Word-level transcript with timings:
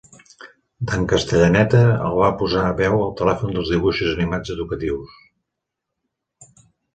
Dan 0.91 1.03
Castellaneta 1.11 1.81
el 2.07 2.17
va 2.19 2.29
posar 2.39 2.63
veu 2.79 2.95
al 3.03 3.13
telèfon 3.19 3.53
dels 3.59 3.69
dibuixos 3.75 4.15
animats 4.17 4.55
educatius. 4.55 5.15